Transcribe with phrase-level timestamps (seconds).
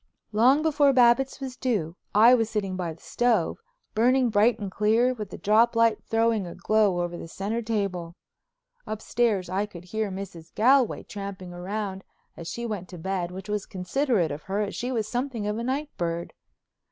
[0.31, 3.59] Long before Babbitts was due I was sitting by the stove,
[3.93, 8.15] burning bright and clear, with the drop light throwing a glow over the center table.
[8.87, 10.55] Upstairs I could hear Mrs.
[10.55, 12.03] Galway tramping round
[12.35, 15.59] as she went to bed, which was considerate of her as she was something of
[15.59, 16.33] a night bird.